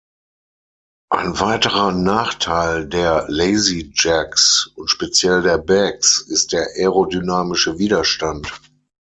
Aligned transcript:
Ein 1.11 1.39
weiterer 1.39 1.91
Nachteil 1.91 2.87
der 2.89 3.25
Lazy-Jacks 3.29 4.71
und 4.73 4.89
speziell 4.89 5.43
der 5.43 5.59
Bags 5.59 6.21
ist 6.27 6.53
der 6.53 6.65
aerodynamische 6.75 7.77
Widerstand. 7.77 8.51